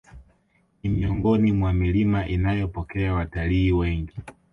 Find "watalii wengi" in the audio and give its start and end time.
3.13-4.13